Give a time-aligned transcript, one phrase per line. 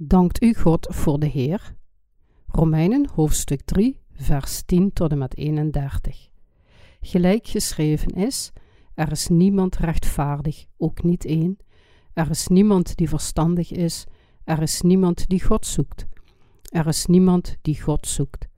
[0.00, 1.74] Dankt u God voor de Heer?
[2.46, 6.28] Romeinen hoofdstuk 3, vers 10 tot en met 31.
[7.00, 8.52] Gelijk geschreven is:
[8.94, 11.56] Er is niemand rechtvaardig, ook niet één.
[12.12, 14.06] Er is niemand die verstandig is,
[14.44, 16.06] er is niemand die God zoekt.
[16.70, 18.48] Er is niemand die God zoekt.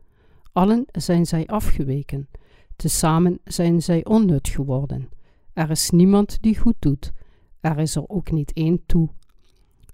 [0.52, 2.28] Allen zijn zij afgeweken,
[2.76, 5.08] tezamen zijn zij onnut geworden.
[5.52, 7.12] Er is niemand die goed doet,
[7.60, 9.08] er is er ook niet één toe.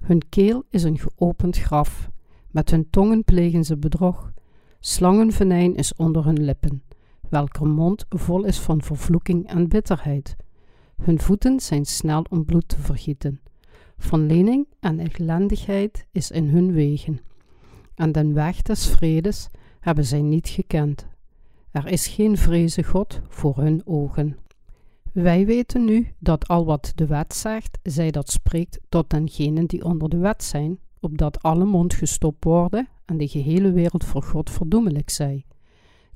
[0.04, 2.10] Hun keel is een geopend graf,
[2.50, 4.32] met hun tongen plegen ze bedrog.
[4.80, 6.82] Slangenvenijn is onder hun lippen,
[7.28, 10.36] welker mond vol is van vervloeking en bitterheid.
[11.02, 13.40] Hun voeten zijn snel om bloed te vergieten.
[13.98, 17.20] Van lening en ellendigheid is in hun wegen.
[17.94, 19.48] En den weg des vredes
[19.80, 21.06] hebben zij niet gekend.
[21.70, 24.36] Er is geen vreze God voor hun ogen.
[25.16, 29.84] Wij weten nu dat al wat de wet zegt, zij dat spreekt tot dengenen die
[29.84, 34.50] onder de wet zijn, opdat alle mond gestopt worden en de gehele wereld voor God
[34.50, 35.44] verdoemelijk zij.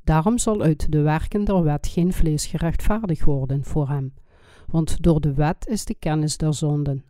[0.04, 4.14] Daarom zal uit de werken der wet geen vlees gerechtvaardigd worden voor hem,
[4.66, 7.04] want door de wet is de kennis der zonden.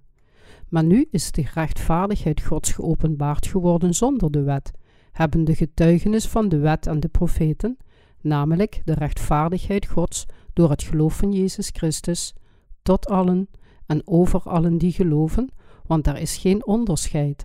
[0.68, 4.70] Maar nu is de rechtvaardigheid Gods geopenbaard geworden zonder de wet,
[5.12, 7.76] hebben de getuigenis van de wet en de profeten,
[8.20, 10.26] namelijk de rechtvaardigheid Gods
[10.60, 12.34] door het geloof van Jezus Christus,
[12.82, 13.48] tot allen
[13.86, 15.48] en over allen die geloven,
[15.86, 17.44] want er is geen onderscheid.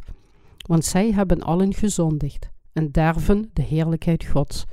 [0.67, 4.65] Want zij hebben allen gezondigd en derven de heerlijkheid Gods,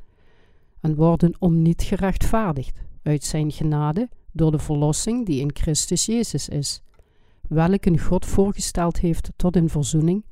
[0.80, 6.48] en worden om niet gerechtvaardigd uit zijn genade door de verlossing die in Christus Jezus
[6.48, 6.82] is,
[7.48, 10.24] welke God voorgesteld heeft tot een verzoening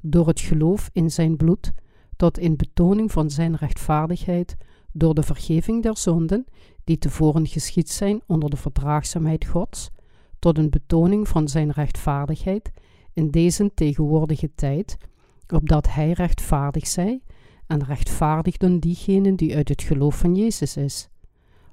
[0.00, 1.72] door het geloof in zijn bloed,
[2.16, 4.56] tot in betoning van zijn rechtvaardigheid,
[4.96, 6.44] door de vergeving der zonden,
[6.84, 9.90] die tevoren geschied zijn onder de verdraagzaamheid Gods,
[10.38, 12.72] tot een betoning van zijn rechtvaardigheid
[13.12, 14.96] in deze tegenwoordige tijd,
[15.54, 17.22] opdat hij rechtvaardig zij
[17.66, 21.08] en rechtvaardigden diegenen die uit het geloof van Jezus is.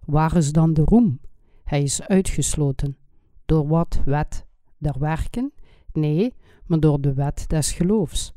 [0.06, 1.20] Waar is dan de roem?
[1.64, 2.98] Hij is uitgesloten.
[3.46, 4.46] Door wat wet
[4.78, 5.54] der werken?
[5.94, 6.34] Nee,
[6.66, 8.34] maar door de wet des geloofs.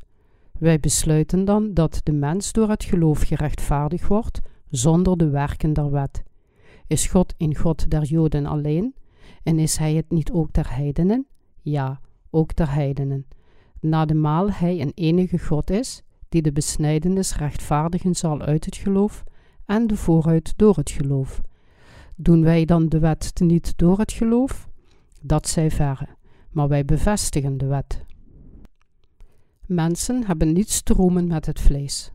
[0.59, 5.91] Wij besluiten dan dat de mens door het geloof gerechtvaardigd wordt, zonder de werken der
[5.91, 6.23] wet.
[6.87, 8.95] Is God in God der Joden alleen?
[9.43, 11.27] En is Hij het niet ook der heidenen?
[11.61, 11.99] Ja,
[12.29, 13.25] ook der heidenen.
[13.79, 19.23] Nademaal Hij een enige God is, die de besnijdenis rechtvaardigen zal uit het geloof
[19.65, 21.41] en de vooruit door het geloof.
[22.15, 24.69] Doen wij dan de wet niet door het geloof?
[25.21, 26.07] Dat zij verre,
[26.51, 28.05] maar wij bevestigen de wet.
[29.65, 32.11] Mensen hebben niets te roemen met het vlees.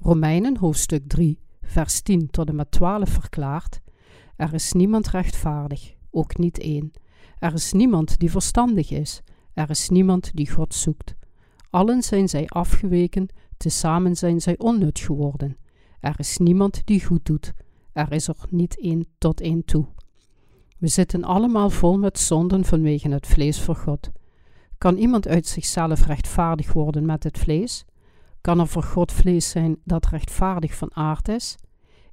[0.00, 3.80] Romeinen hoofdstuk 3, vers 10 tot en met 12 verklaart:
[4.36, 6.92] Er is niemand rechtvaardig, ook niet één.
[7.38, 9.22] Er is niemand die verstandig is,
[9.54, 11.14] er is niemand die God zoekt.
[11.70, 15.56] Allen zijn zij afgeweken, tezamen zijn zij onnut geworden.
[16.00, 17.52] Er is niemand die goed doet,
[17.92, 19.86] er is er niet één tot één toe.
[20.78, 24.10] We zitten allemaal vol met zonden vanwege het vlees voor God.
[24.78, 27.84] Kan iemand uit zichzelf rechtvaardig worden met het vlees?
[28.42, 31.56] Kan er voor God vlees zijn dat rechtvaardig van aard is?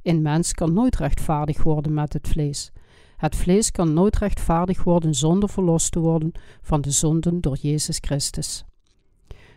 [0.02, 2.72] Een mens kan nooit rechtvaardig worden met het vlees.
[3.18, 6.32] Het vlees kan nooit rechtvaardig worden zonder verlost te worden
[6.62, 8.64] van de zonden door Jezus Christus.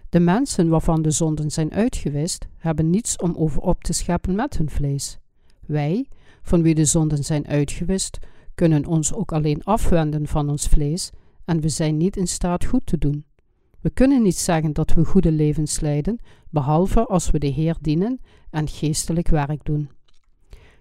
[0.09, 4.56] De mensen waarvan de zonden zijn uitgewist, hebben niets om over op te scheppen met
[4.56, 5.19] hun vlees.
[5.66, 6.06] Wij,
[6.43, 8.19] van wie de zonden zijn uitgewist,
[8.54, 11.10] kunnen ons ook alleen afwenden van ons vlees
[11.44, 13.25] en we zijn niet in staat goed te doen.
[13.82, 16.19] We kunnen niet zeggen dat we goede levens leiden,
[16.50, 18.20] behalve als we de Heer dienen
[18.50, 19.91] en geestelijk werk doen.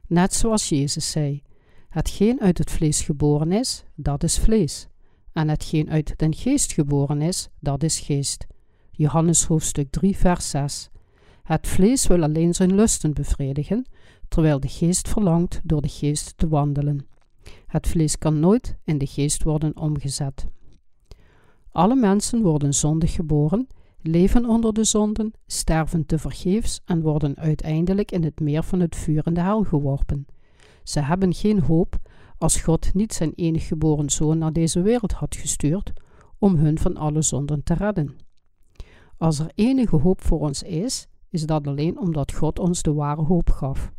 [0.08, 1.44] Net zoals Jezus zei:
[1.90, 4.88] Hetgeen uit het vlees geboren is, dat is vlees,
[5.34, 8.48] en hetgeen uit den geest geboren is, dat is geest.
[8.92, 10.90] Johannes hoofdstuk 3, vers 6.
[11.44, 13.86] Het vlees wil alleen zijn lusten bevredigen,
[14.28, 17.08] terwijl de geest verlangt door de geest te wandelen.
[17.68, 20.48] Het vlees kan nooit in de geest worden omgezet.
[21.72, 23.68] Alle mensen worden zondig geboren,
[24.02, 28.96] leven onder de zonden, sterven te vergeefs en worden uiteindelijk in het meer van het
[28.96, 30.26] vuur en de hel geworpen.
[30.84, 31.96] Ze hebben geen hoop
[32.38, 35.94] als God niet zijn enige geboren zoon naar deze wereld had gestuurd
[36.38, 38.16] om hun van alle zonden te redden.
[39.18, 43.22] Als er enige hoop voor ons is, is dat alleen omdat God ons de ware
[43.22, 43.92] hoop gaf.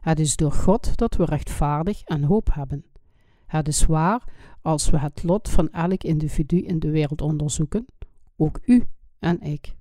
[0.00, 2.84] Het is door God dat we rechtvaardig en hoop hebben.
[3.52, 4.24] Het is waar
[4.62, 7.86] als we het lot van elk individu in de wereld onderzoeken,
[8.36, 8.84] ook u
[9.18, 9.74] en ik.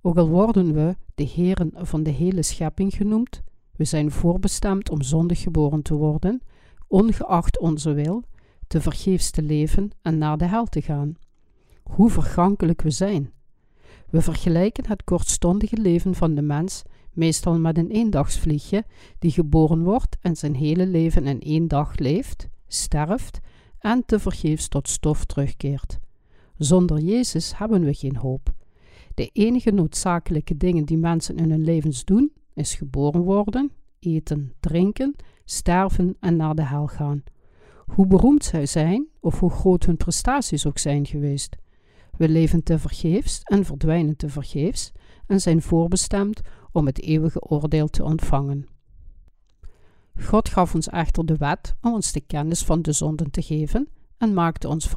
[0.00, 3.42] Ook al worden we de heren van de hele schepping genoemd,
[3.76, 6.42] we zijn voorbestemd om zondig geboren te worden,
[6.86, 8.22] ongeacht onze wil,
[8.66, 11.14] te vergeefs te leven en naar de hel te gaan.
[11.82, 13.32] Hoe vergankelijk we zijn.
[14.10, 16.82] We vergelijken het kortstondige leven van de mens
[17.12, 18.84] meestal met een eendagsvliegje
[19.18, 23.40] die geboren wordt en zijn hele leven in één dag leeft, sterft
[23.78, 25.98] en tevergeefs tot stof terugkeert.
[26.56, 28.54] Zonder Jezus hebben we geen hoop.
[29.14, 35.14] De enige noodzakelijke dingen die mensen in hun levens doen, is geboren worden, eten, drinken,
[35.44, 37.22] sterven en naar de hel gaan.
[37.86, 41.56] Hoe beroemd zij zijn, of hoe groot hun prestaties ook zijn geweest.
[42.16, 44.92] We leven te vergeefs en verdwijnen te vergeefs
[45.26, 46.40] en zijn voorbestemd
[46.72, 48.66] om het eeuwige oordeel te ontvangen.
[50.20, 53.88] God gaf ons echter de wet om ons de kennis van de zonden te geven
[54.18, 54.88] en maakte ons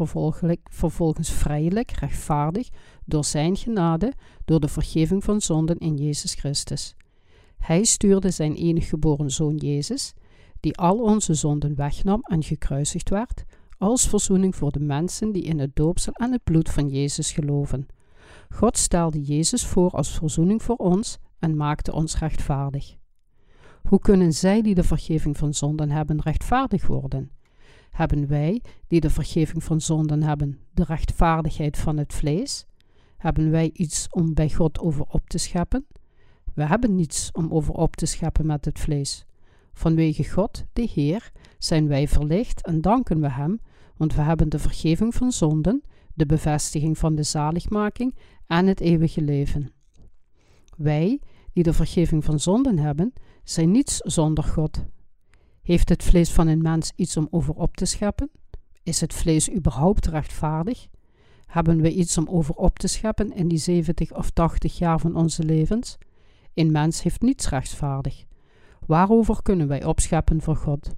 [0.64, 2.70] vervolgens vrijelijk rechtvaardig
[3.06, 4.14] door Zijn genade,
[4.46, 6.96] door de vergeving van zonden in Jezus Christus.
[7.58, 10.14] Hij stuurde Zijn enig geboren Zoon Jezus,
[10.60, 13.44] die al onze zonden wegnam en gekruisigd werd,
[13.78, 17.88] als verzoening voor de mensen die in het doopsel en het bloed van Jezus geloven.
[18.50, 22.99] God stelde Jezus voor als verzoening voor ons en maakte ons rechtvaardig.
[23.84, 27.32] Hoe kunnen zij die de vergeving van zonden hebben rechtvaardig worden?
[27.92, 32.66] Hebben wij, die de vergeving van zonden hebben, de rechtvaardigheid van het vlees?
[33.18, 35.86] Hebben wij iets om bij God over op te scheppen?
[36.54, 39.26] We hebben niets om over op te scheppen met het vlees.
[39.74, 43.60] Vanwege God, de Heer, zijn wij verlicht en danken we Hem,
[43.98, 45.84] want we hebben de vergeving van zonden,
[46.14, 48.16] de bevestiging van de zaligmaking
[48.48, 49.72] en het eeuwige leven.
[50.78, 51.20] Wij,
[51.54, 53.14] die de vergeving van zonden hebben,
[53.50, 54.86] zijn niets zonder God.
[55.62, 58.30] Heeft het vlees van een mens iets om over op te scheppen?
[58.84, 60.88] Is het vlees überhaupt rechtvaardig?
[61.46, 65.16] Hebben we iets om over op te scheppen in die 70 of 80 jaar van
[65.16, 65.98] onze levens?
[66.54, 68.24] Een mens heeft niets rechtvaardig.
[68.86, 70.96] Waarover kunnen wij opscheppen voor God?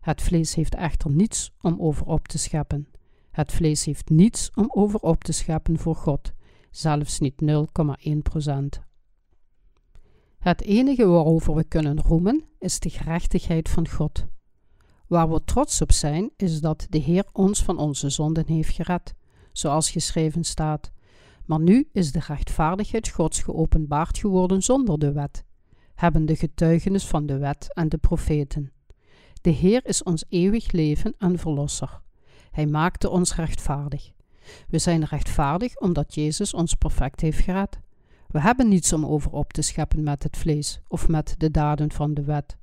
[0.00, 2.88] Het vlees heeft echter niets om over op te scheppen.
[3.30, 6.32] Het vlees heeft niets om over op te scheppen voor God,
[6.70, 7.42] zelfs niet
[8.08, 8.86] 0,1 procent.
[10.38, 14.26] Het enige waarover we kunnen roemen is de gerechtigheid van God.
[15.06, 19.14] Waar we trots op zijn is dat de Heer ons van onze zonden heeft gered,
[19.52, 20.92] zoals geschreven staat.
[21.46, 25.44] Maar nu is de rechtvaardigheid Gods geopenbaard geworden zonder de wet,
[25.94, 28.72] hebben de getuigenis van de wet en de profeten.
[29.40, 32.00] De Heer is ons eeuwig leven en verlosser.
[32.50, 34.12] Hij maakte ons rechtvaardig.
[34.68, 37.80] We zijn rechtvaardig omdat Jezus ons perfect heeft gered.
[38.28, 41.92] We hebben niets om over op te scheppen met het vlees of met de daden
[41.92, 42.56] van de wet.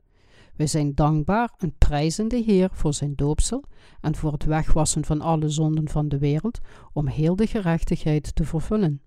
[0.56, 3.64] Wij zijn dankbaar en prijzen de Heer voor zijn doopsel
[4.02, 6.60] en voor het wegwassen van alle zonden van de wereld
[6.94, 9.02] om heel de gerechtigheid te vervullen.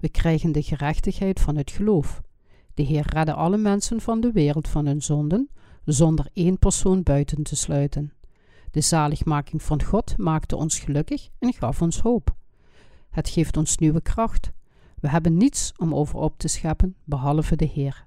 [0.00, 2.20] We krijgen de gerechtigheid van het geloof.
[2.74, 5.50] De Heer redde alle mensen van de wereld van hun zonden,
[5.84, 8.12] zonder één persoon buiten te sluiten.
[8.70, 12.34] De zaligmaking van God maakte ons gelukkig en gaf ons hoop.
[13.10, 14.52] Het geeft ons nieuwe kracht.
[15.00, 18.04] We hebben niets om over op te scheppen behalve de Heer.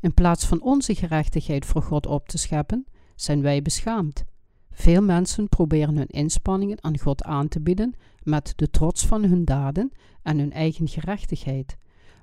[0.00, 4.24] In plaats van onze gerechtigheid voor God op te scheppen, zijn wij beschaamd.
[4.70, 9.44] Veel mensen proberen hun inspanningen aan God aan te bieden met de trots van hun
[9.44, 11.76] daden en hun eigen gerechtigheid,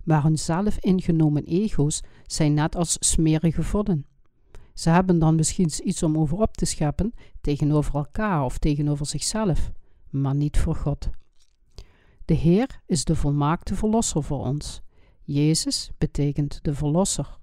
[0.03, 4.05] maar hun zelf ingenomen ego's zijn net als smerige vodden.
[4.73, 9.71] Ze hebben dan misschien iets om over op te scheppen tegenover elkaar of tegenover zichzelf,
[10.09, 11.09] maar niet voor God.
[12.31, 14.81] De Heer is de volmaakte Verlosser voor ons.
[15.23, 17.37] Jezus betekent de Verlosser.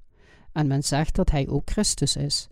[0.52, 2.49] En men zegt dat Hij ook Christus is.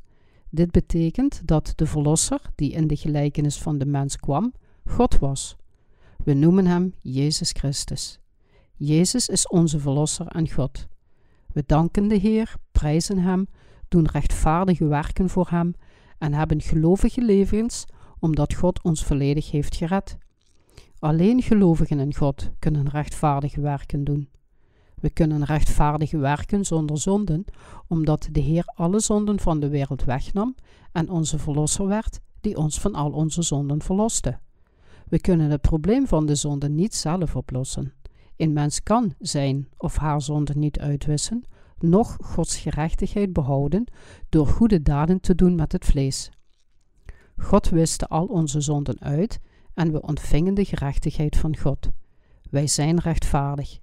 [0.50, 4.52] Dit betekent dat de Verlosser, die in de gelijkenis van de mens kwam,
[4.85, 5.57] God was.
[6.25, 8.19] We noemen Hem Jezus Christus.
[8.75, 10.87] Jezus is onze Verlosser en God.
[11.52, 13.49] We danken de Heer, prijzen Hem,
[13.88, 15.75] doen rechtvaardige werken voor Hem
[16.19, 17.85] en hebben gelovige levens,
[18.19, 20.19] omdat God ons volledig heeft gered.
[20.99, 24.29] Alleen gelovigen in God kunnen rechtvaardige werken doen.
[25.00, 27.45] We kunnen rechtvaardige werken zonder zonden,
[27.87, 30.55] omdat de Heer alle zonden van de wereld wegnam
[30.93, 34.38] en onze Verlosser werd, die ons van al onze zonden verloste.
[35.09, 37.93] We kunnen het probleem van de zonde niet zelf oplossen.
[38.37, 41.45] Een mens kan zijn of haar zonde niet uitwissen,
[41.79, 43.85] noch Gods gerechtigheid behouden
[44.29, 46.31] door goede daden te doen met het vlees.
[47.37, 49.41] God wiste al onze zonden uit
[49.76, 51.90] en we ontvingen de gerechtigheid van God.
[52.50, 53.78] Wij zijn rechtvaardig.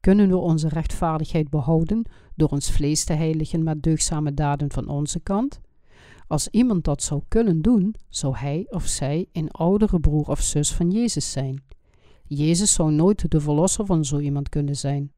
[0.00, 2.02] Kunnen we onze rechtvaardigheid behouden
[2.34, 5.60] door ons vlees te heiligen met deugzame daden van onze kant?
[6.26, 10.72] Als iemand dat zou kunnen doen, zou hij of zij een oudere broer of zus
[10.72, 11.62] van Jezus zijn.
[12.24, 15.12] Jezus zou nooit de verlosser van zo iemand kunnen zijn.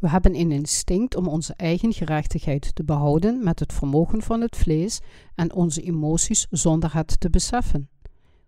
[0.00, 4.56] We hebben een instinct om onze eigen gerechtigheid te behouden met het vermogen van het
[4.56, 5.00] vlees
[5.34, 7.88] en onze emoties zonder het te beseffen.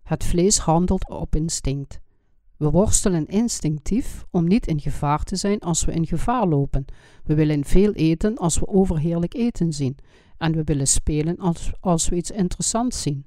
[0.08, 2.00] Het vlees handelt op instinct.
[2.56, 6.84] We worstelen instinctief om niet in gevaar te zijn als we in gevaar lopen.
[7.24, 9.96] We willen veel eten als we overheerlijk eten zien.
[10.38, 13.26] En we willen spelen als, als we iets interessants zien.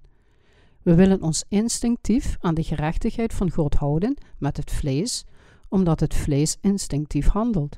[0.82, 5.26] We willen ons instinctief aan de gerechtigheid van God houden met het vlees,
[5.70, 7.78] omdat het vlees instinctief handelt.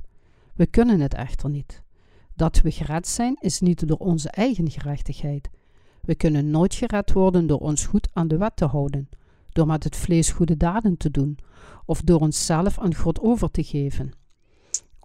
[0.55, 1.81] We kunnen het echter niet.
[2.35, 5.49] Dat we gered zijn is niet door onze eigen gerechtigheid.
[6.05, 9.09] We kunnen nooit gered worden door ons goed aan de wet te houden,
[9.51, 11.37] door met het vlees goede daden te doen,
[11.85, 14.11] of door onszelf aan God over te geven.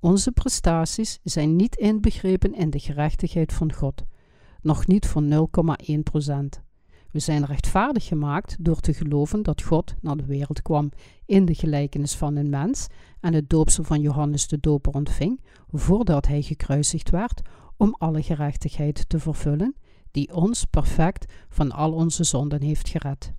[0.01, 4.05] Onze prestaties zijn niet inbegrepen in de gerechtigheid van God,
[4.61, 6.63] nog niet voor 0,1 procent.
[7.11, 10.91] We zijn rechtvaardig gemaakt door te geloven dat God naar de wereld kwam
[11.27, 12.87] in de gelijkenis van een mens
[13.21, 15.41] en het doopsel van Johannes de Doper ontving
[15.73, 17.43] voordat hij gekruisigd werd
[17.77, 19.75] om alle gerechtigheid te vervullen
[20.11, 23.33] die ons perfect van al onze zonden heeft gered.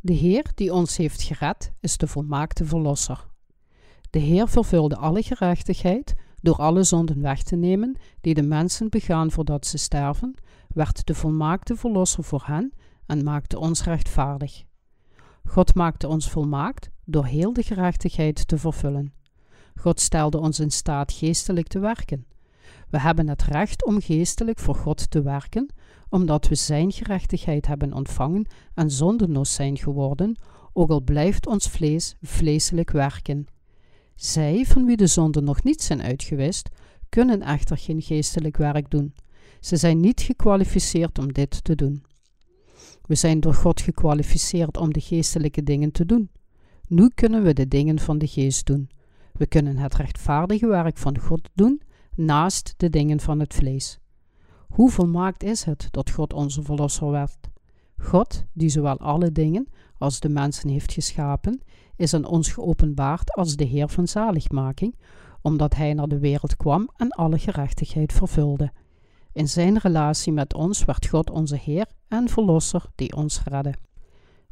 [0.00, 3.26] De Heer die ons heeft gered is de volmaakte Verlosser.
[4.10, 9.30] De Heer vervulde alle gerechtigheid door alle zonden weg te nemen die de mensen begaan
[9.30, 10.34] voordat ze sterven,
[10.68, 12.72] werd de volmaakte Verlosser voor hen
[13.06, 14.64] en maakte ons rechtvaardig.
[15.44, 19.12] God maakte ons volmaakt door heel de gerechtigheid te vervullen.
[19.74, 22.26] God stelde ons in staat geestelijk te werken.
[22.90, 25.68] We hebben het recht om geestelijk voor God te werken,
[26.08, 30.36] omdat we Zijn gerechtigheid hebben ontvangen en zondeloos zijn geworden,
[30.72, 33.46] ook al blijft ons vlees vleeselijk werken.
[34.14, 36.68] Zij, van wie de zonden nog niet zijn uitgewist,
[37.08, 39.14] kunnen echter geen geestelijk werk doen.
[39.60, 42.04] Ze zijn niet gekwalificeerd om dit te doen.
[43.06, 46.30] We zijn door God gekwalificeerd om de geestelijke dingen te doen.
[46.86, 48.90] Nu kunnen we de dingen van de geest doen.
[49.32, 51.82] We kunnen het rechtvaardige werk van God doen
[52.24, 53.98] naast de dingen van het vlees.
[54.68, 57.38] Hoe volmaakt is het dat God onze verlosser werd?
[57.98, 61.62] God, die zowel alle dingen als de mensen heeft geschapen,
[61.96, 64.94] is aan ons geopenbaard als de Heer van zaligmaking,
[65.42, 68.72] omdat Hij naar de wereld kwam en alle gerechtigheid vervulde.
[69.32, 73.74] In zijn relatie met ons werd God onze Heer en Verlosser die ons redde.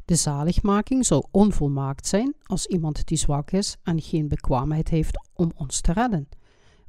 [0.05, 5.51] De zaligmaking zou onvolmaakt zijn als iemand die zwak is en geen bekwaamheid heeft om
[5.55, 6.27] ons te redden.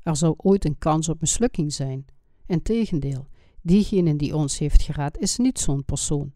[0.02, 2.04] Er zou ooit een kans op mislukking zijn.
[2.46, 3.26] Integendeel,
[3.62, 6.32] diegene die ons heeft gered is niet zo'n persoon.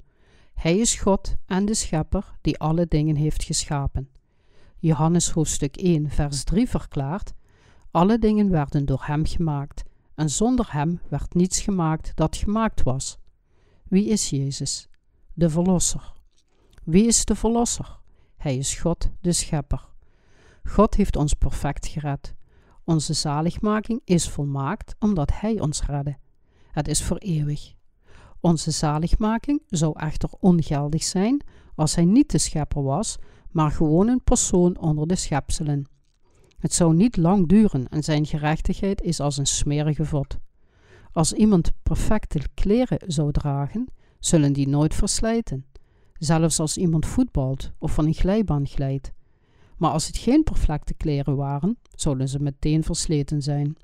[0.55, 4.09] Hij is God en de Schepper die alle dingen heeft geschapen.
[4.79, 7.33] Johannes hoofdstuk 1, vers 3 verklaart:
[7.91, 9.83] Alle dingen werden door Hem gemaakt,
[10.15, 13.19] en zonder Hem werd niets gemaakt dat gemaakt was.
[13.89, 14.89] Wie is Jezus?
[15.33, 16.13] De Verlosser.
[16.85, 17.99] Wie is de Verlosser?
[18.37, 19.89] Hij is God, de Schepper.
[20.65, 22.35] God heeft ons perfect gered.
[22.85, 26.17] Onze zaligmaking is volmaakt omdat Hij ons redde.
[26.71, 27.75] Het is voor eeuwig.
[28.41, 33.19] Onze zaligmaking zou echter ongeldig zijn als Hij niet de schepper was,
[33.51, 35.87] maar gewoon een persoon onder de schepselen.
[36.59, 40.39] Het zou niet lang duren en zijn gerechtigheid is als een smerige vod.
[41.13, 43.89] Als iemand perfecte kleren zou dragen,
[44.19, 45.67] zullen die nooit verslijten.
[46.19, 49.13] Zelfs als iemand voetbalt of van een glijbaan glijdt.
[49.77, 53.77] Maar als het geen perfecte kleren waren, zouden ze meteen versleten zijn.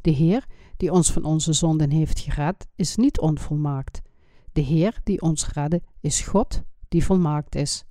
[0.00, 0.46] De Heer,
[0.76, 4.02] die ons van onze zonden heeft gered, is niet onvolmaakt.
[4.52, 7.84] De Heer, die ons redde, is God, die volmaakt is.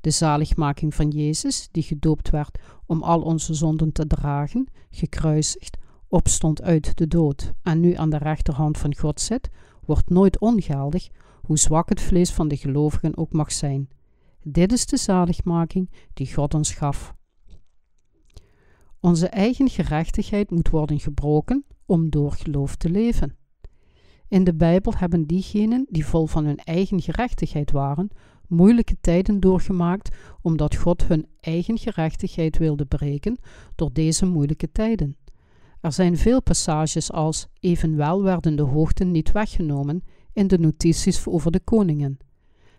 [0.00, 5.76] De zaligmaking van Jezus, die gedoopt werd om al onze zonden te dragen, gekruisigd,
[6.08, 9.50] opstond uit de dood en nu aan de rechterhand van God zit,
[9.84, 11.08] wordt nooit ongeldig,
[11.42, 13.88] hoe zwak het vlees van de gelovigen ook mag zijn.
[14.46, 17.14] Dit is de zaligmaking die God ons gaf.
[19.00, 23.36] Onze eigen gerechtigheid moet worden gebroken om door geloof te leven.
[24.28, 28.08] In de Bijbel hebben diegenen die vol van hun eigen gerechtigheid waren,
[28.48, 33.38] moeilijke tijden doorgemaakt omdat God hun eigen gerechtigheid wilde breken
[33.74, 35.16] door deze moeilijke tijden.
[35.80, 41.50] Er zijn veel passages als evenwel werden de hoogten niet weggenomen in de notities over
[41.50, 42.18] de koningen.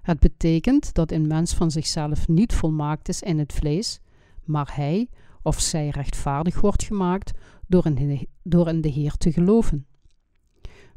[0.05, 3.99] Het betekent dat een mens van zichzelf niet volmaakt is in het vlees,
[4.43, 5.09] maar hij
[5.41, 7.31] of zij rechtvaardig wordt gemaakt
[7.67, 9.85] door in, door in de Heer te geloven.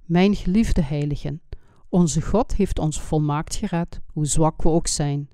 [0.04, 1.40] Mijn geliefde heiligen,
[1.88, 5.28] onze God heeft ons volmaakt gered, hoe zwak we ook zijn.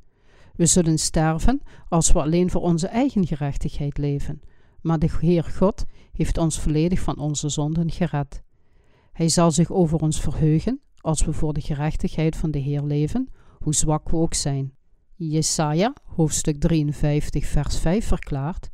[0.57, 4.40] We zullen sterven als we alleen voor onze eigen gerechtigheid leven,
[4.81, 8.43] maar de Heer God heeft ons volledig van onze zonden gered.
[9.12, 13.28] Hij zal zich over ons verheugen als we voor de gerechtigheid van de Heer leven,
[13.64, 14.73] hoe zwak we ook zijn.
[15.14, 18.71] Jesaja, hoofdstuk 53, vers 5 verklaart: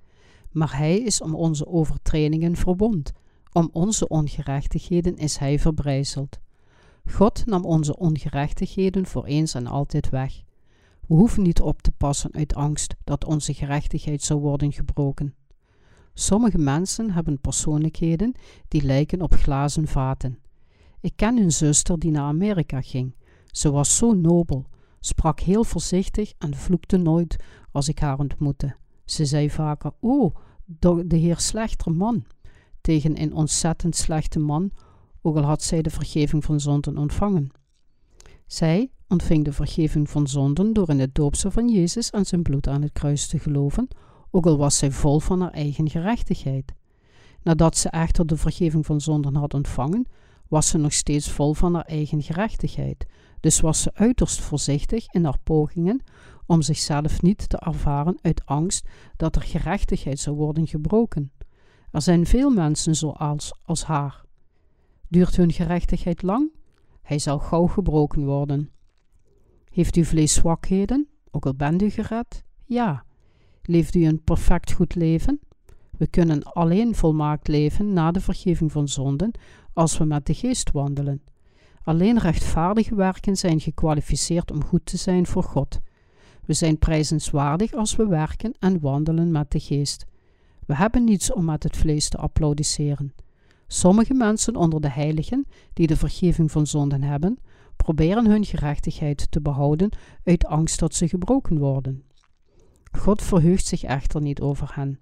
[0.51, 3.13] Maar hij is om onze overtredingen verbond,
[3.53, 6.39] om onze ongerechtigheden is hij verbrijzeld.
[7.11, 10.43] God nam onze ongerechtigheden voor eens en altijd weg.
[11.07, 15.35] We hoeven niet op te passen uit angst dat onze gerechtigheid zou worden gebroken.
[16.15, 18.35] Sommige mensen hebben persoonlijkheden
[18.69, 20.39] die lijken op glazen vaten.
[21.01, 23.15] Ik ken een zuster die naar Amerika ging.
[23.47, 24.67] Ze was zo nobel,
[25.01, 27.37] sprak heel voorzichtig en vloekte nooit
[27.73, 28.77] als ik haar ontmoette.
[29.05, 30.35] Ze zei vaker: Oh,
[31.07, 32.25] de heer slechter man.
[32.81, 34.71] Tegen een ontzettend slechte man,
[35.23, 37.51] ook al had zij de vergeving van zonden ontvangen.
[38.47, 42.69] Zij ontving de vergeving van zonden door in het doopsel van Jezus en zijn bloed
[42.69, 43.89] aan het kruis te geloven,
[44.31, 46.73] ook al was zij vol van haar eigen gerechtigheid.
[47.43, 50.07] Nadat ze echter de vergeving van zonden had ontvangen,
[50.49, 53.07] was ze nog steeds vol van haar eigen gerechtigheid,
[53.41, 56.03] dus was ze uiterst voorzichtig in haar pogingen
[56.47, 61.33] om zichzelf niet te ervaren uit angst dat er gerechtigheid zou worden gebroken.
[61.91, 64.25] Er zijn veel mensen zoals als haar.
[65.09, 66.51] Duurt hun gerechtigheid lang?
[67.03, 68.71] Hij zal gauw gebroken worden.
[69.71, 72.45] Heeft u vlees zwakheden, ook al bent u gered?
[72.65, 73.05] Ja.
[73.63, 75.41] Leeft u een perfect goed leven?
[75.91, 79.31] We kunnen alleen volmaakt leven na de vergeving van zonden
[79.73, 81.23] als we met de geest wandelen.
[81.85, 85.81] Alleen rechtvaardige werken zijn gekwalificeerd om goed te zijn voor God.
[86.45, 90.07] We zijn prijzenswaardig als we werken en wandelen met de geest.
[90.67, 93.15] We hebben niets om met het vlees te applaudisseren.
[93.67, 97.39] Sommige mensen onder de heiligen, die de vergeving van zonden hebben,
[97.77, 99.91] proberen hun gerechtigheid te behouden
[100.25, 102.05] uit angst dat ze gebroken worden.
[102.93, 104.99] God verheugt zich echter niet over hen.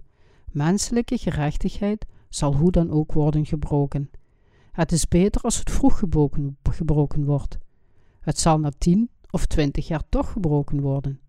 [0.51, 4.11] Menselijke gerechtigheid zal hoe dan ook worden gebroken.
[4.79, 7.59] Het is beter als het vroeg gebroken, wordt.
[8.21, 11.21] Het zal na tien of twintig jaar toch gebroken worden.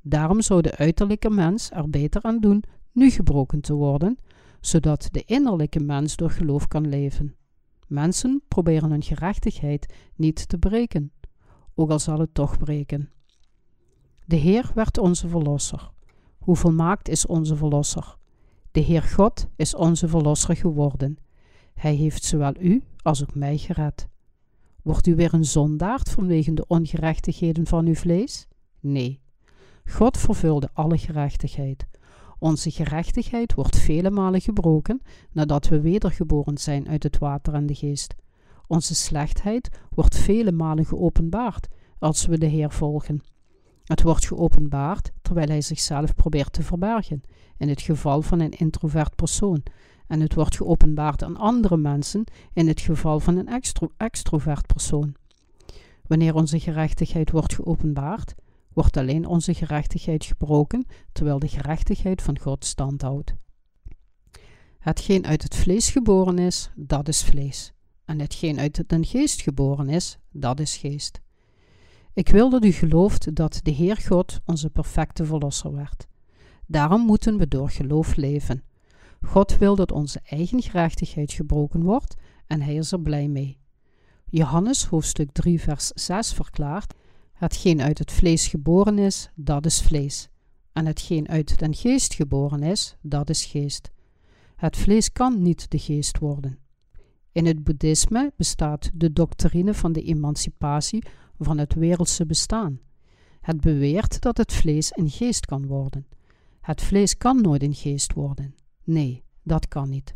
[0.00, 2.62] Daarom zou de uiterlijke mens er beter aan doen
[2.92, 4.18] nu gebroken te worden,
[4.60, 7.34] zodat de innerlijke mens door geloof kan leven.
[7.86, 11.12] Mensen proberen hun gerechtigheid niet te breken,
[11.74, 13.10] ook al zal het toch breken.
[14.24, 15.90] De Heer werd onze Verlosser.
[16.38, 18.16] Hoe volmaakt is onze Verlosser?
[18.70, 21.18] De Heer God is onze Verlosser geworden.
[21.74, 24.08] Hij heeft zowel u als ook mij gered.
[24.82, 28.46] Wordt u weer een zondaard vanwege de ongerechtigheden van uw vlees?
[28.80, 29.20] Nee.
[29.84, 31.86] God vervulde alle gerechtigheid.
[32.38, 37.74] Onze gerechtigheid wordt vele malen gebroken nadat we wedergeboren zijn uit het water en de
[37.74, 38.14] geest.
[38.66, 43.22] Onze slechtheid wordt vele malen geopenbaard als we de Heer volgen.
[43.84, 47.22] Het wordt geopenbaard terwijl hij zichzelf probeert te verbergen,
[47.56, 49.62] in het geval van een introvert persoon,
[50.08, 55.14] en het wordt geopenbaard aan andere mensen in het geval van een extro extrovert persoon.
[56.06, 58.34] Wanneer onze gerechtigheid wordt geopenbaard,
[58.72, 63.34] wordt alleen onze gerechtigheid gebroken, terwijl de gerechtigheid van God standhoudt.
[64.78, 67.72] Hetgeen uit het vlees geboren is, dat is vlees.
[68.04, 71.20] En hetgeen uit den geest geboren is, dat is geest.
[72.12, 76.06] Ik wil dat u gelooft dat de Heer God onze perfecte verlosser werd.
[76.66, 78.62] Daarom moeten we door geloof leven.
[79.20, 82.14] God wil dat onze eigen gerechtigheid gebroken wordt
[82.46, 83.58] en hij is er blij mee.
[84.30, 86.94] Johannes hoofdstuk 3 vers 6 verklaart
[87.38, 90.28] Hetgeen uit het vlees geboren is, dat is vlees.
[90.72, 93.90] En hetgeen uit den geest geboren is, dat is geest.
[94.56, 96.58] Het vlees kan niet de geest worden.
[97.32, 101.02] In het boeddhisme bestaat de doctrine van de emancipatie
[101.38, 102.80] van het wereldse bestaan.
[103.40, 106.06] Het beweert dat het vlees een geest kan worden.
[106.60, 108.54] Het vlees kan nooit een geest worden.
[108.88, 110.14] Nee, dat kan niet.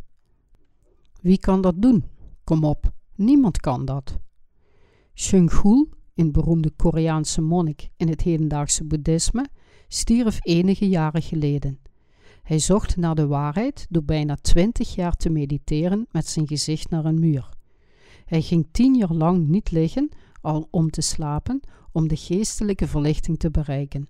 [1.21, 2.03] Wie kan dat doen?
[2.43, 4.17] Kom op, niemand kan dat.
[5.13, 9.49] Shunghul een beroemde Koreaanse monnik in het hedendaagse boeddhisme,
[9.87, 11.79] stierf enige jaren geleden.
[12.43, 17.05] Hij zocht naar de waarheid door bijna twintig jaar te mediteren met zijn gezicht naar
[17.05, 17.49] een muur.
[18.25, 20.09] Hij ging tien jaar lang niet liggen
[20.41, 21.59] al om te slapen,
[21.91, 24.05] om de geestelijke verlichting te bereiken.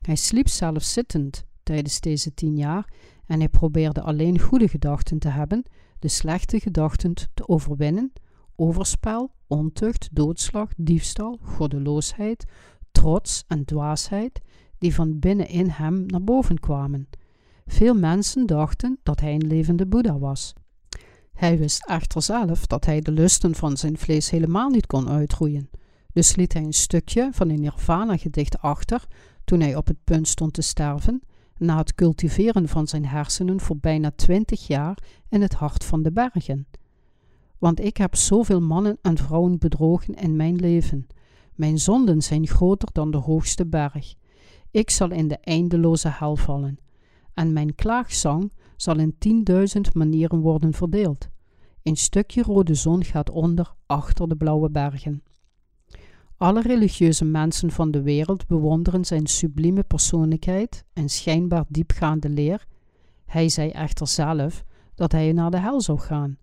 [0.00, 2.92] Hij sliep zelfs zittend tijdens deze tien jaar
[3.28, 5.62] en hij probeerde alleen goede gedachten te hebben,
[5.98, 8.12] de slechte gedachten te overwinnen
[8.58, 12.44] overspel, ontucht, doodslag, diefstal, goddeloosheid,
[12.92, 14.40] trots en dwaasheid,
[14.78, 17.08] die van binnenin hem naar boven kwamen.
[17.66, 20.52] Veel mensen dachten dat hij een levende Boeddha was.
[21.32, 25.70] Hij wist echter zelf dat hij de lusten van zijn vlees helemaal niet kon uitroeien.
[26.12, 29.06] Dus liet hij een stukje van een Nirvana-gedicht achter
[29.44, 31.22] toen hij op het punt stond te sterven,
[31.58, 36.12] na het cultiveren van zijn hersenen voor bijna twintig jaar in het hart van de
[36.12, 36.66] bergen
[37.58, 41.06] want ik heb zoveel mannen en vrouwen bedrogen in mijn leven.
[41.54, 44.14] Mijn zonden zijn groter dan de hoogste berg.
[44.70, 46.78] Ik zal in de eindeloze hel vallen.
[47.34, 51.28] En mijn klaagzang zal in tienduizend manieren worden verdeeld.
[51.82, 55.22] Een stukje rode zon gaat onder achter de blauwe bergen.
[56.38, 62.66] Alle religieuze mensen van de wereld bewonderen zijn sublieme persoonlijkheid en schijnbaar diepgaande leer.
[63.26, 66.38] Hij zei echter zelf dat hij naar de hel zou gaan.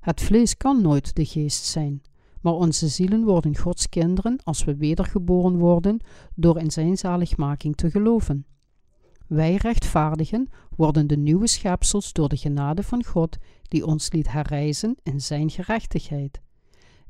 [0.00, 2.02] Het vlees kan nooit de geest zijn,
[2.40, 6.00] maar onze zielen worden Gods kinderen als we wedergeboren worden
[6.34, 8.46] door in zijn zaligmaking te geloven.
[9.26, 14.96] Wij rechtvaardigen worden de nieuwe schepsels door de genade van God die ons liet herreizen
[15.02, 16.40] in zijn gerechtigheid.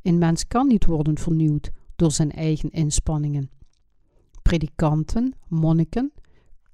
[0.03, 3.51] Een mens kan niet worden vernieuwd door zijn eigen inspanningen.
[4.43, 6.13] Predikanten, monniken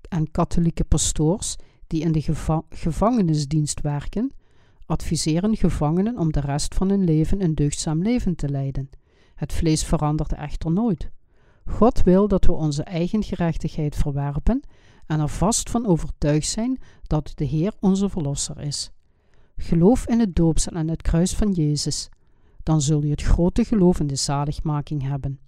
[0.09, 1.57] en katholieke pastoors
[1.87, 2.23] die in de
[2.69, 4.33] gevangenisdienst werken,
[4.87, 8.91] adviseren gevangenen om de rest van hun leven een deugdzaam leven te leiden.
[9.35, 11.11] Het vlees verandert echter nooit.
[11.65, 14.61] God wil dat we onze eigen gerechtigheid verwerpen
[15.07, 18.91] en er vast van overtuigd zijn dat de Heer onze Verlosser is.
[19.57, 22.09] Geloof in het doopsel en het kruis van Jezus,
[22.65, 25.39] dan zul je het grote geloof in de zaligmaking hebben.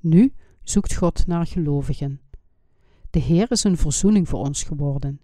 [0.00, 2.20] Nu zoekt God naar gelovigen.
[3.10, 5.20] De Heer is een verzoening voor ons geworden.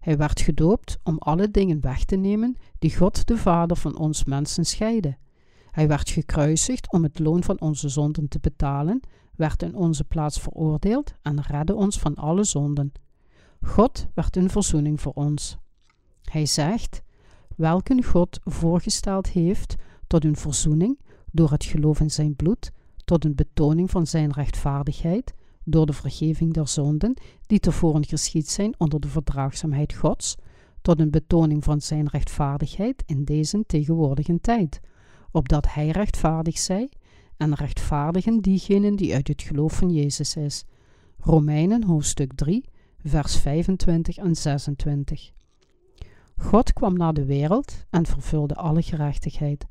[0.00, 4.24] Hij werd gedoopt om alle dingen weg te nemen die God de Vader van ons
[4.24, 5.18] mensen scheiden.
[5.70, 9.00] Hij werd gekruisigd om het loon van onze zonden te betalen,
[9.36, 12.92] werd in onze plaats veroordeeld en redde ons van alle zonden.
[13.60, 15.58] God werd een verzoening voor ons.
[16.22, 17.02] Hij zegt:
[17.56, 19.76] Welke God voorgesteld heeft
[20.08, 20.98] tot een verzoening
[21.32, 22.72] door het geloof in zijn bloed,
[23.04, 27.14] tot een betoning van zijn rechtvaardigheid, door de vergeving der zonden
[27.46, 30.36] die tevoren geschied zijn onder de verdraagzaamheid Gods,
[30.82, 34.80] tot een betoning van zijn rechtvaardigheid in deze tegenwoordige tijd,
[35.30, 36.88] opdat hij rechtvaardig zij
[37.36, 40.64] en rechtvaardigen diegenen die uit het geloof van Jezus is.
[41.18, 42.64] Romeinen hoofdstuk 3,
[43.04, 45.30] vers 25 en 26.
[46.36, 49.66] God kwam naar de wereld en vervulde alle gerechtigheid.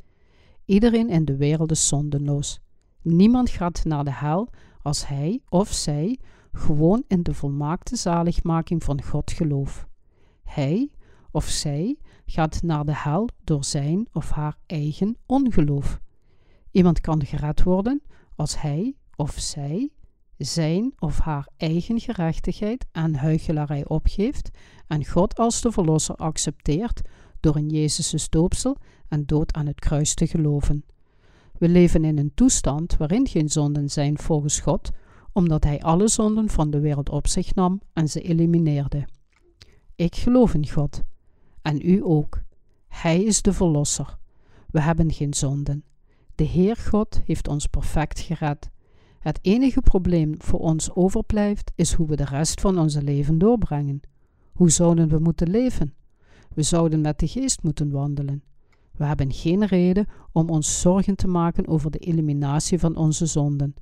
[0.67, 2.59] Iedereen in de wereld is zondeloos.
[3.01, 4.49] Niemand gaat naar de hel
[4.81, 6.19] als hij of zij
[6.51, 9.85] gewoon in de volmaakte zaligmaking van God gelooft.
[10.43, 10.91] Hij
[11.31, 15.99] of zij gaat naar de hel door zijn of haar eigen ongeloof.
[16.71, 18.01] Iemand kan gered worden
[18.35, 19.89] als hij of zij
[20.37, 24.49] zijn of haar eigen gerechtigheid en huichelarij opgeeft
[24.87, 27.01] en God als de Verlosser accepteert
[27.39, 28.77] door in Jezus' doopsel
[29.09, 30.83] en dood aan het kruis te geloven.
[31.57, 34.91] We leven in een toestand waarin geen zonden zijn volgens God,
[35.31, 39.07] omdat Hij alle zonden van de wereld op zich nam en ze elimineerde.
[39.95, 41.01] Ik geloof in God.
[41.61, 42.41] En u ook.
[42.87, 44.17] Hij is de Verlosser.
[44.67, 45.83] We hebben geen zonden.
[46.35, 48.69] De Heer God heeft ons perfect gered.
[49.19, 53.99] Het enige probleem voor ons overblijft is hoe we de rest van onze leven doorbrengen.
[54.53, 55.93] Hoe zouden we moeten leven?
[56.53, 58.43] We zouden met de geest moeten wandelen.
[58.97, 63.75] We hebben geen reden om ons zorgen te maken over de eliminatie van onze zonden.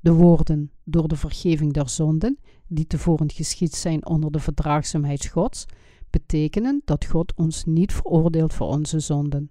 [0.00, 5.66] De woorden door de vergeving der zonden, die tevoren geschied zijn onder de verdraagzaamheid Gods,
[6.10, 9.50] betekenen dat God ons niet veroordeelt voor onze zonden.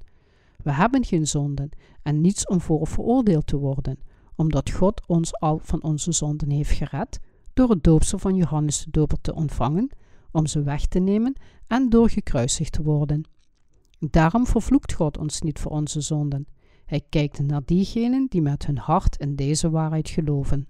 [0.64, 1.70] We hebben geen zonden
[2.04, 4.00] en niets om voor veroordeeld te worden,
[4.36, 7.20] omdat God ons al van onze zonden heeft gered
[7.54, 9.90] door het doopsel van Johannes de Doper te ontvangen,
[10.32, 11.36] om ze weg te nemen
[11.68, 13.24] en door gekruisigd te worden.
[14.10, 16.48] Daarom vervloekt God ons niet voor onze zonden.
[16.86, 20.68] Hij kijkt naar diegenen die met hun hart in deze waarheid geloven.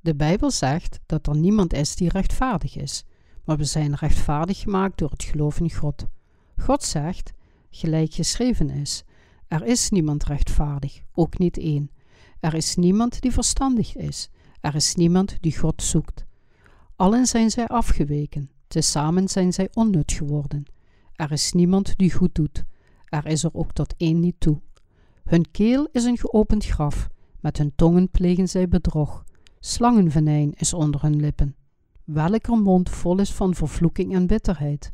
[0.00, 3.04] De Bijbel zegt dat er niemand is die rechtvaardig is,
[3.44, 6.06] maar we zijn rechtvaardig gemaakt door het geloof in God.
[6.56, 7.32] God zegt,
[7.70, 9.04] gelijk geschreven is,
[9.48, 11.90] er is niemand rechtvaardig, ook niet één.
[12.40, 14.28] Er is niemand die verstandig is,
[14.60, 16.24] er is niemand die God zoekt.
[16.96, 20.66] Allen zijn zij afgeweken, tezamen zijn zij onnut geworden.
[21.16, 22.64] Er is niemand die goed doet.
[23.04, 24.60] Er is er ook tot één niet toe.
[25.24, 27.08] Hun keel is een geopend graf.
[27.40, 29.24] Met hun tongen plegen zij bedrog.
[29.60, 31.56] Slangenvenijn is onder hun lippen.
[32.04, 34.90] Welker mond vol is van vervloeking en bitterheid.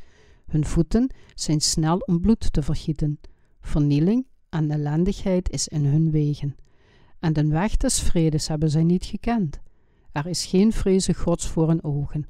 [0.46, 3.20] Hun voeten zijn snel om bloed te vergieten.
[3.60, 6.56] Vernieling en ellendigheid is in hun wegen.
[7.18, 9.60] En de weg des vredes hebben zij niet gekend.
[10.12, 12.26] Er is geen vreze Gods voor hun ogen.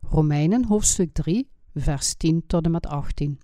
[0.00, 3.38] Romeinen hoofdstuk 3, vers 10 tot en met 18.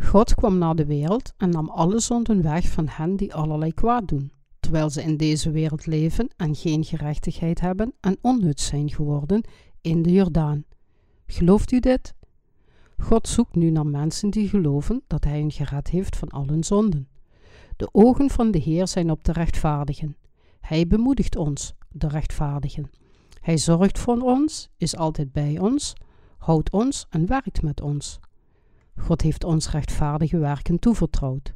[0.00, 4.08] God kwam naar de wereld en nam alle zonden weg van hen die allerlei kwaad
[4.08, 9.44] doen, terwijl ze in deze wereld leven en geen gerechtigheid hebben en onnut zijn geworden
[9.80, 10.64] in de Jordaan.
[11.26, 12.14] Gelooft u dit?
[12.98, 16.64] God zoekt nu naar mensen die geloven dat Hij hen gered heeft van al hun
[16.64, 17.08] zonden.
[17.76, 20.16] De ogen van de Heer zijn op de rechtvaardigen.
[20.60, 22.90] Hij bemoedigt ons, de rechtvaardigen.
[23.40, 25.94] Hij zorgt voor ons, is altijd bij ons,
[26.36, 28.20] houdt ons en werkt met ons.
[28.96, 31.54] God heeft ons rechtvaardige werken toevertrouwd.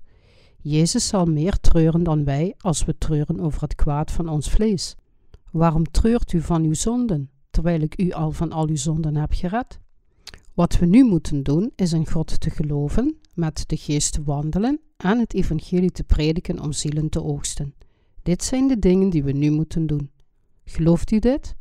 [0.63, 4.97] Jezus zal meer treuren dan wij als we treuren over het kwaad van ons vlees.
[5.51, 9.33] Waarom treurt u van uw zonden, terwijl ik u al van al uw zonden heb
[9.33, 9.81] gered?
[10.55, 14.81] Wat we nu moeten doen, is in God te geloven, met de geest te wandelen
[14.97, 17.75] en het evangelie te prediken om zielen te oogsten.
[18.23, 20.11] Dit zijn de dingen die we nu moeten doen.
[20.65, 21.57] Gelooft u dit?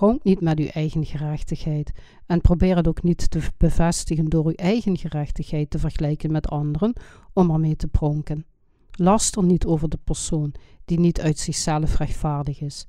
[0.00, 1.92] Pronk niet met uw eigen gerechtigheid
[2.26, 6.92] en probeer het ook niet te bevestigen door uw eigen gerechtigheid te vergelijken met anderen
[7.32, 8.46] om ermee te pronken.
[8.90, 12.86] Laster niet over de persoon die niet uit zichzelf rechtvaardig is.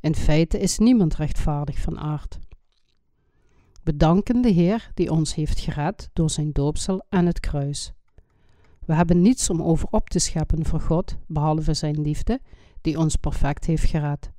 [0.00, 2.38] In feite is niemand rechtvaardig van aard.
[3.82, 7.92] We danken de Heer die ons heeft gered door zijn doopsel en het kruis.
[8.86, 12.40] We hebben niets om over op te scheppen voor God, behalve zijn liefde,
[12.80, 14.31] die ons perfect heeft gered.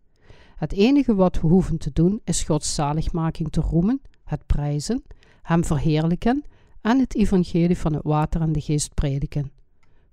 [0.63, 5.03] Het enige wat we hoeven te doen is Gods zaligmaking te roemen, het prijzen,
[5.41, 6.43] Hem verheerlijken
[6.81, 9.51] en het evangelie van het water en de geest prediken.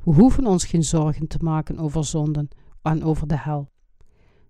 [0.04, 2.48] We hoeven ons geen zorgen te maken over zonden
[2.82, 3.70] en over de hel.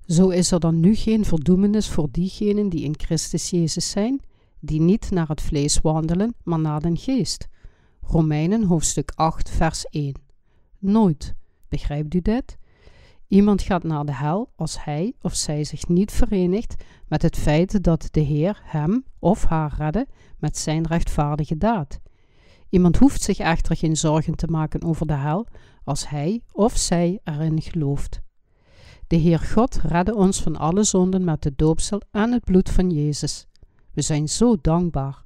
[0.06, 4.20] Zo is er dan nu geen verdoemenis voor diegenen die in Christus Jezus zijn,
[4.60, 7.48] die niet naar het vlees wandelen, maar naar den geest.
[8.00, 10.14] Romeinen hoofdstuk 8, vers 1.
[10.78, 11.34] Nooit.
[11.68, 12.58] Begrijpt u dit?
[13.30, 16.74] Iemand gaat naar de hel als hij of zij zich niet verenigt
[17.08, 20.06] met het feit dat de Heer hem of haar redde
[20.38, 21.98] met zijn rechtvaardige daad.
[22.68, 25.46] Iemand hoeft zich echter geen zorgen te maken over de hel
[25.84, 28.20] als hij of zij erin gelooft.
[29.06, 32.90] De Heer God redde ons van alle zonden met de doopsel en het bloed van
[32.90, 33.46] Jezus.
[33.92, 35.24] We zijn zo dankbaar.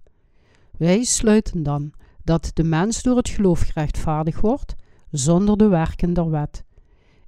[0.78, 1.92] Wij sluiten dan
[2.24, 4.74] dat de mens door het geloof gerechtvaardigd wordt,
[5.10, 6.64] zonder de werken der wet.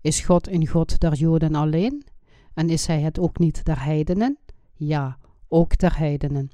[0.07, 2.05] Is God een God der Joden alleen?
[2.55, 4.39] En is hij het ook niet der heidenen?
[4.75, 6.51] Ja, ook der heidenen.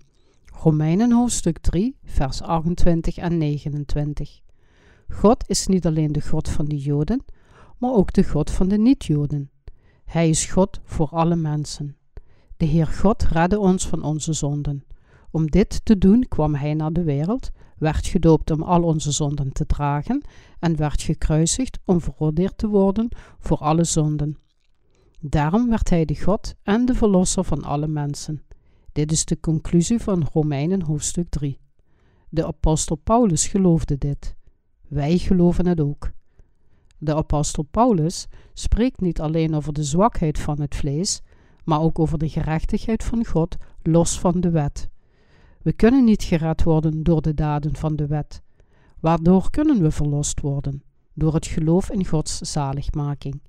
[0.63, 4.41] Romeinen hoofdstuk 3, vers 28 en 29.
[5.09, 7.25] God is niet alleen de God van de Joden,
[7.79, 9.51] maar ook de God van de niet-Joden.
[10.05, 11.97] Hij is God voor alle mensen.
[12.57, 14.85] De Heer God redde ons van onze zonden.
[15.31, 17.51] Om dit te doen kwam Hij naar de wereld,
[17.83, 20.23] werd gedoopt om al onze zonden te dragen
[20.59, 24.39] en werd gekruisigd om veroordeeld te worden voor alle zonden.
[25.21, 28.43] Daarom werd Hij de God en de Verlosser van alle mensen.
[28.93, 31.59] Dit is de conclusie van Romeinen hoofdstuk 3.
[32.29, 34.35] De apostel Paulus geloofde dit.
[34.89, 36.11] Wij geloven het ook.
[36.99, 41.23] De apostel Paulus spreekt niet alleen over de zwakheid van het vlees,
[41.65, 44.91] maar ook over de gerechtigheid van God los van de wet.
[45.63, 48.43] We kunnen niet gered worden door de daden van de wet.
[49.01, 50.83] Waardoor kunnen we verlost worden?
[51.15, 53.41] Door het geloof in Gods zaligmaking.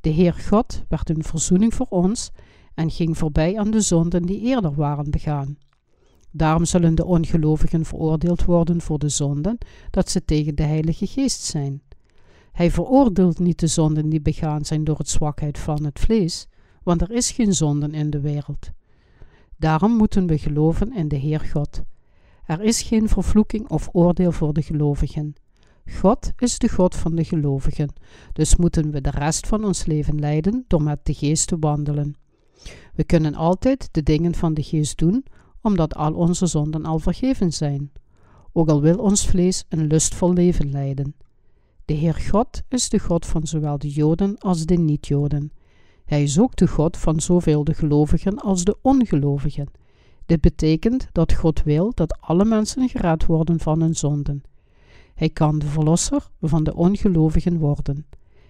[0.00, 2.30] De Heer God werd een verzoening voor ons
[2.74, 5.58] en ging voorbij aan de zonden die eerder waren begaan.
[6.30, 9.58] Daarom zullen de ongelovigen veroordeeld worden voor de zonden
[9.90, 11.82] dat ze tegen de Heilige Geest zijn.
[12.52, 16.46] Hij veroordeelt niet de zonden die begaan zijn door het zwakheid van het vlees,
[16.82, 18.70] want er is geen zonden in de wereld.
[19.62, 21.82] Daarom moeten we geloven in de Heer God.
[22.44, 25.34] Er is geen vervloeking of oordeel voor de gelovigen.
[25.90, 27.92] God is de God van de gelovigen,
[28.32, 32.14] dus moeten we de rest van ons leven leiden door met de geest te wandelen.
[32.94, 35.24] We kunnen altijd de dingen van de geest doen,
[35.60, 37.92] omdat al onze zonden al vergeven zijn,
[38.52, 41.14] ook al wil ons vlees een lustvol leven leiden.
[41.84, 45.52] De Heer God is de God van zowel de Joden als de niet-Joden.
[46.12, 49.66] Hij is ook de God van zowel de gelovigen als de ongelovigen.
[50.26, 54.42] Dit betekent dat God wil dat alle mensen gered worden van hun zonden.
[55.14, 58.06] Hij kan de verlosser van de ongelovigen worden.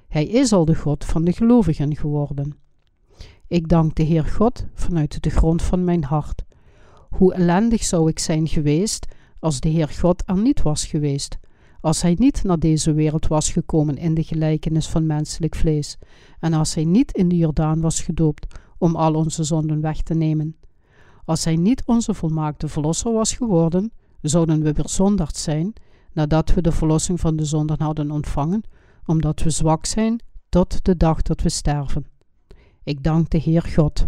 [0.09, 2.57] Hij is al de God van de gelovigen geworden.
[3.47, 6.45] Ik dank de Heer God vanuit de grond van mijn hart.
[7.11, 9.07] Hoe ellendig zou ik zijn geweest
[9.39, 11.39] als de Heer God er niet was geweest,
[11.83, 15.99] als hij niet naar deze wereld was gekomen in de gelijkenis van menselijk vlees,
[16.41, 18.47] en als hij niet in de Jordaan was gedoopt
[18.79, 20.57] om al onze zonden weg te nemen.
[21.25, 25.73] Als hij niet onze volmaakte verlosser was geworden, zouden we bezonderd zijn
[26.13, 28.63] nadat we de verlossing van de zonden hadden ontvangen,
[29.07, 32.07] omdat we zwak zijn tot de dag dat we sterven.
[32.85, 34.07] Ik dank de Heer God.